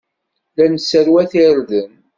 [0.55, 1.91] La nesserwat irden.